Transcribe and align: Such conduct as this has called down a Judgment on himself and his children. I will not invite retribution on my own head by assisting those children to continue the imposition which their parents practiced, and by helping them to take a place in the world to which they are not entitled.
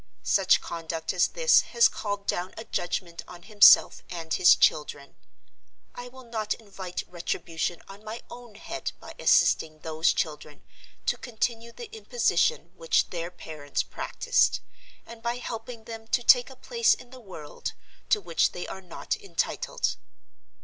Such 0.23 0.61
conduct 0.61 1.13
as 1.13 1.27
this 1.27 1.61
has 1.61 1.87
called 1.87 2.25
down 2.25 2.55
a 2.57 2.63
Judgment 2.63 3.21
on 3.27 3.43
himself 3.43 4.01
and 4.09 4.33
his 4.33 4.55
children. 4.55 5.15
I 5.93 6.07
will 6.07 6.23
not 6.23 6.55
invite 6.55 7.03
retribution 7.07 7.83
on 7.87 8.03
my 8.03 8.23
own 8.27 8.55
head 8.55 8.93
by 8.99 9.13
assisting 9.19 9.81
those 9.81 10.11
children 10.11 10.63
to 11.05 11.17
continue 11.19 11.71
the 11.71 11.95
imposition 11.95 12.71
which 12.75 13.11
their 13.11 13.29
parents 13.29 13.83
practiced, 13.83 14.59
and 15.05 15.21
by 15.21 15.35
helping 15.35 15.83
them 15.83 16.07
to 16.07 16.23
take 16.23 16.49
a 16.49 16.55
place 16.55 16.95
in 16.95 17.11
the 17.11 17.19
world 17.21 17.73
to 18.09 18.19
which 18.19 18.53
they 18.53 18.65
are 18.67 18.81
not 18.81 19.15
entitled. 19.17 19.97